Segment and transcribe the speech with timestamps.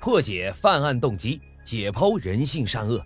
[0.00, 3.04] 破解犯案动机，解剖人性善恶。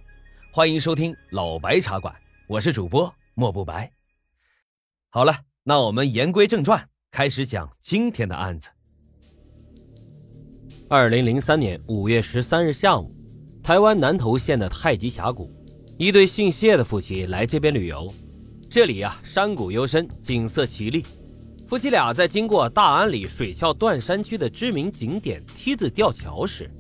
[0.52, 2.14] 欢迎收听老白茶馆，
[2.46, 3.90] 我是主播莫不白。
[5.10, 8.68] 好了，那我们言归正传，开始讲今天的案子。
[10.88, 13.12] 二零零三年五月十三日下午，
[13.60, 15.50] 台湾南投县的太极峡谷，
[15.98, 18.08] 一对姓谢的夫妻来这边旅游。
[18.70, 21.04] 这里啊，山谷幽深，景色奇丽。
[21.66, 26.70] 夫妻俩在经过大安里水鞘断山区的知名景点梯子吊桥时，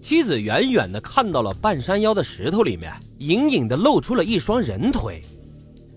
[0.00, 5.20] 妻子远远的看到了半山腰的石头里面隐隐的露出了一双人腿，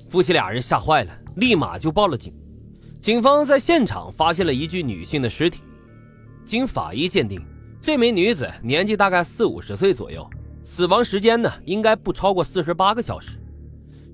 [0.09, 2.33] 夫妻俩人吓坏了，立马就报了警。
[2.99, 5.61] 警方在现场发现了一具女性的尸体，
[6.45, 7.41] 经法医鉴定，
[7.81, 10.29] 这名女子年纪大概四五十岁左右，
[10.65, 13.39] 死亡时间呢应该不超过四十八个小时。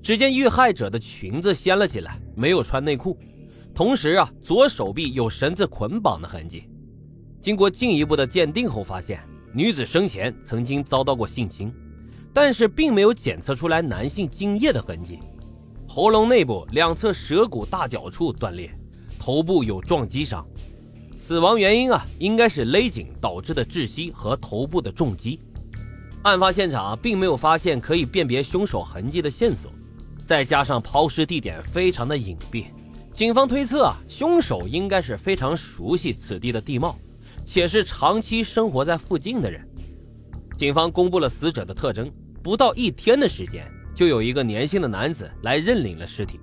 [0.02, 3.18] 只见遇害者的裙子掀了起来，没有穿内裤，
[3.74, 6.70] 同时啊左手臂有绳子捆绑的痕迹。
[7.42, 9.20] 经过进一步的鉴定后发现。
[9.52, 11.74] 女子生前曾经遭到过性侵，
[12.34, 15.20] 但是并没有检测出来男性精液的痕迹。
[15.88, 18.72] 喉咙内部两侧舌骨大角处断裂，
[19.20, 20.46] 头部有撞击伤。
[21.16, 25.40] 死亡原因啊，应该是勒颈导致的窒息和头部的重击。
[26.22, 29.72] 案发现场并没有发现可以辨别凶手痕迹的线索，
[30.28, 32.66] 再加上抛尸地点非常的隐蔽，
[33.12, 36.98] 警方推测啊，凶手应该是非常熟悉此地的地貌。
[37.52, 39.68] 且是长期生活在附近的人。
[40.56, 42.08] 警方公布了死者的特征，
[42.44, 46.40] 不到一天的时间，就有一个年轻的男子来认领了尸体。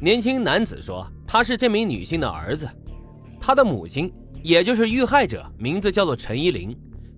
[0.00, 2.66] 年轻男子说，他是这名女性的儿子，
[3.38, 4.10] 他的母亲，
[4.42, 6.74] 也就是遇害者，名字叫做陈依林，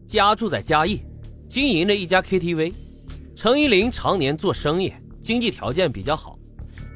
[0.09, 1.03] 家住在嘉义，
[1.49, 2.75] 经营着一家 KTV。
[3.37, 6.37] 陈依林常年做生意，经济条件比较好。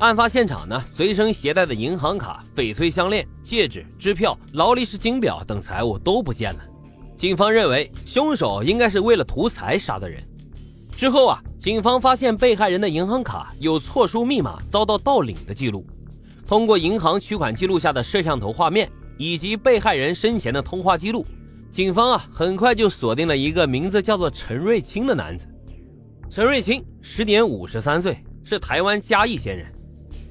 [0.01, 6.61] 案发现场呢，随身携带的银行卡、翡翠项链、戒指、支票、劳力士金表等财物都不见了。
[7.19, 10.19] 警方认为凶手应该是为了图财杀的人。
[10.97, 15.87] 之后啊，警方发现被害人的银行卡有错输密码遭到盗领的记录。
[16.47, 21.27] 通过银行取款记录下的摄像头画面以及被害人生前的通话记录，
[21.71, 25.47] 警方啊很快就锁定了一个名字叫做陈瑞清的男子。
[26.31, 29.71] 陈瑞清时年五十三岁，是台湾嘉义县人。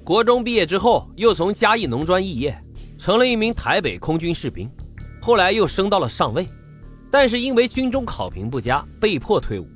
[0.03, 2.57] 国中毕业之后，又从嘉义农专肄业，
[2.97, 4.69] 成了一名台北空军士兵，
[5.21, 6.47] 后来又升到了上尉，
[7.11, 9.67] 但是因为军中考评不佳，被迫退伍。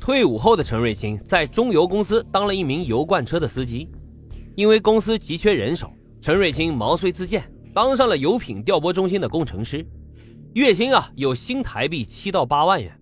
[0.00, 3.88] 退伍后的陈瑞清在中油公司当了一名油罐车的司机，
[4.56, 7.42] 因为公司急缺人手，陈瑞清毛遂自荐，
[7.74, 9.84] 当上了油品调拨中心的工程师，
[10.54, 12.96] 月薪啊有新台币七到八万元，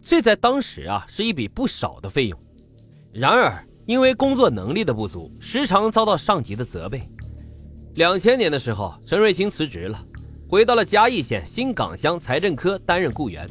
[0.00, 2.38] 这在当时啊是一笔不少的费用。
[3.12, 7.02] 然而，因为工作能力的不足，时常遭到上级的责备。
[7.94, 10.02] 两千年的时候，陈瑞清辞职了，
[10.48, 13.48] 回到了嘉义县新港乡财政科担任雇员。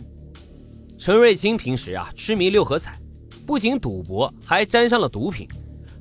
[0.98, 2.98] 陈瑞清平时啊痴迷六合彩，
[3.46, 5.48] 不仅赌博，还沾上了毒品。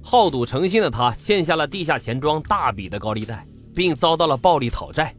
[0.00, 5.14] 好赌成性的他欠下了地下钱庄大笔的高利贷，并遭到了暴力讨债。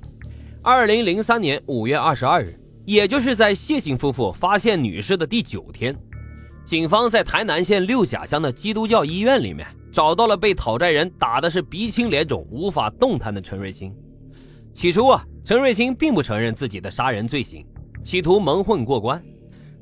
[0.62, 5.96] 二零零三年五月二十二日，也就是在谢姓夫妇发现女尸的第九天。
[6.66, 13.94] 警方在台南县六甲乡的基督教医院里面找到了被讨债人打的是鼻青脸肿、无法动弹的陈瑞清。
[14.74, 17.66] 起初啊，陈瑞清并不承认自己的杀人罪行，
[18.02, 19.22] 企图蒙混过关。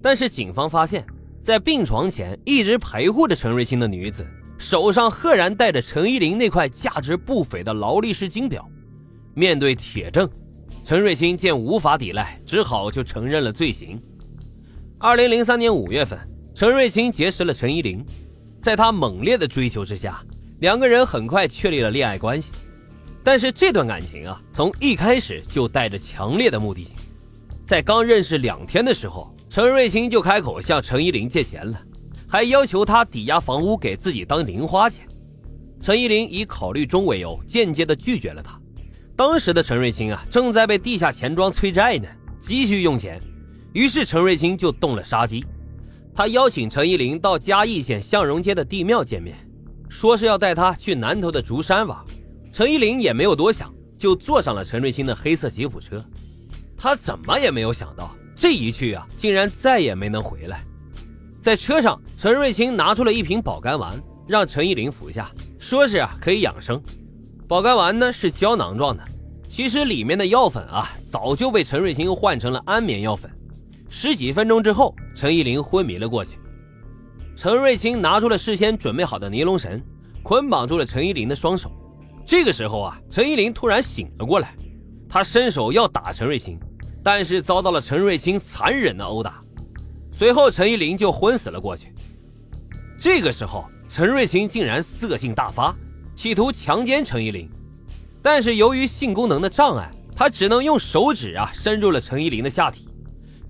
[0.02, 1.06] 但是警方发现，
[1.42, 4.25] 在病床前一直陪护着陈瑞清的女子
[4.58, 8.68] 手上赫然戴着陈依林那块价值不菲的劳力士金表。
[9.34, 10.30] 面对铁证，
[10.84, 14.02] 陈瑞清见无法抵赖，只好就承认了罪行。
[14.98, 16.19] 二零零三年五月份。
[16.53, 18.06] 陈瑞清结识了陈依林，
[18.62, 20.22] 在他猛烈的追求之下，
[20.59, 22.51] 两个人很快确立了恋爱关系。
[23.23, 26.94] 但是这段感情啊，从一开始就带着强烈的目的性。
[27.66, 31.79] 在刚认识两天的时候，陈瑞清就开口向陈依林借钱了，
[32.28, 35.07] 还要求他抵押房屋给自己当零花钱。
[35.81, 38.59] 陈依林以考虑中为由，间接的拒绝了他。
[39.16, 42.07] 当时的陈瑞清啊，正在被地下钱庄催债呢，
[42.41, 43.22] 急需用钱，
[43.73, 45.44] 于是陈瑞清就动了杀机。
[46.13, 49.36] 他邀请陈依林到嘉义县向荣街的地庙见面，
[49.90, 51.98] 说是要带他去南头的竹山玩。
[52.52, 56.04] 陈依林也没有多想，就坐上了陈瑞清的黑色吉普车。
[56.78, 60.66] 他怎么也没有想到，这一去啊，竟然再也没能回来。
[61.42, 63.98] 在车上，陈瑞清拿出了一瓶保肝丸，
[64.28, 66.81] 让陈依林服下，说是啊可以养生。
[67.48, 69.04] 保肝丸呢是胶囊状的，
[69.48, 73.31] 其实里面的药粉啊早就被陈瑞清换成了安眠药粉。
[73.93, 76.39] 十几分钟之后，陈依林昏迷了过去。
[77.35, 79.83] 陈瑞清拿出了事先准备好的尼龙绳，
[80.23, 81.69] 捆绑住了陈依林的双手。
[82.25, 84.55] 这个时候啊，陈依林突然醒了过来，
[85.09, 86.57] 他伸手要打陈瑞清，
[87.03, 89.39] 但是遭到了陈瑞清残忍的殴打，
[90.09, 91.93] 随后陈依林就昏死了过去。
[92.97, 95.75] 这个时候，陈瑞清竟然色性大发，
[96.15, 97.47] 企图强奸陈依林，
[98.23, 102.88] 但是由于性功能的障碍，他只能用手指啊伸入了陈依林的下体。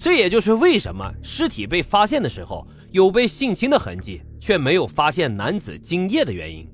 [0.02, 6.68] 这也就是为什么尸体被发现的时候有被性侵的痕迹，却没有发现男子精液的原因。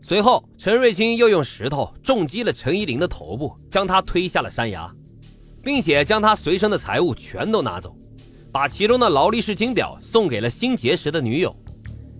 [0.00, 4.88] 随后，陈瑞清又用石头重击了陈依林的头部，将他推下了山崖，
[5.64, 7.96] 并且将他随身的财物全都拿走，
[8.52, 11.52] 把其中的劳力士金表送给了新结识的女友。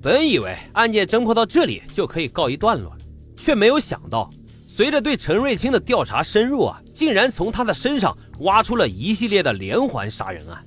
[0.03, 2.99] 本以为案件侦破到这里就可以告一段落了，
[3.37, 4.29] 却没有想到，
[4.67, 10.65] 随着对陈瑞清的调查深入啊，竟然从他的身上挖出了一系列的连环杀人案。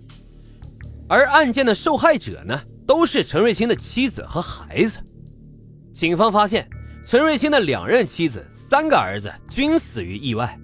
[1.07, 4.97] 而案件的受害者呢，都是陈瑞清的妻子和孩子。
[5.93, 6.67] 警方发现，
[7.05, 10.59] 陈瑞清的两任妻子、三个儿子均死于意外，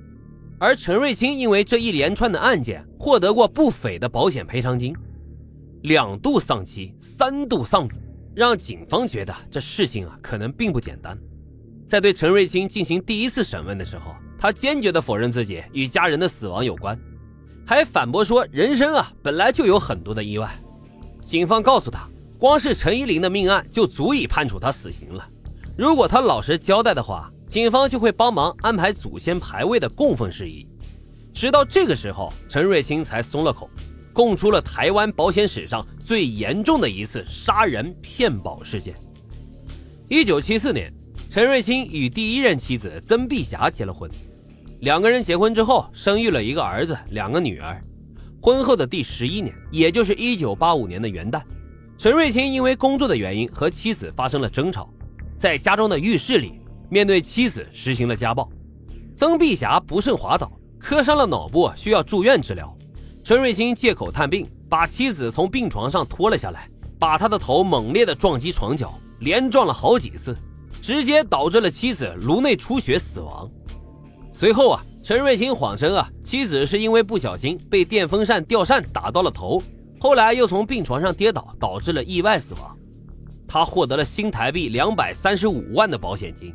[0.59, 4.95] 而陈瑞清因为这一连串的案件获得过不菲的保险赔偿金，
[5.83, 8.01] 两度丧妻，三度丧子。
[8.33, 11.17] 让警方觉得这事情啊可能并不简单。
[11.87, 16.99] 在对陈瑞清进行第一次审问的时候，他坚决地否认自己与家人的死亡有关，
[17.63, 20.51] 还反驳说人生啊本来就有很多的意外。
[21.23, 22.09] 警方告诉他，
[22.39, 25.23] 光是陈依林的命案就足以判处他死刑了。
[25.77, 30.67] 如果他老实交代的话，警方就会帮忙安排祖先牌位的供奉事宜。
[31.31, 33.69] 直到这个时候，陈瑞清才松了口。
[34.11, 38.93] 供出了台湾保险史上最严重的一次杀人骗保事件。
[40.09, 40.91] 一九七四年，
[41.29, 44.11] 陈瑞清与第一任妻子曾碧霞结了婚，
[44.81, 47.79] 两个人结婚之后生育了一个儿子，两个女儿。
[48.41, 51.39] 婚后的第十一年，也就是一九八五年的元旦，
[51.99, 54.91] 陈瑞清因为工作的原因和妻子发生了争吵，
[55.37, 58.49] 在家中的浴室里面对妻子实行了家暴。
[59.15, 62.75] 曾碧霞不慎滑倒，磕伤了脑部，需要住院治疗。
[63.23, 66.67] 陈瑞清借口探病，把妻子从病床上拖了下来，
[66.97, 70.35] 把他的头猛烈地撞击床角，连撞了好几次，
[70.81, 73.47] 直接导致了妻子颅内出血死亡。
[74.41, 79.61] 随后啊，陈瑞清谎称啊，妻子是因为不小心被电风扇吊扇打到了头，
[79.99, 82.75] 后来又从病床上跌倒，导致了意外死亡。
[83.47, 86.51] 他获得了新台币两百三十五万的保险金，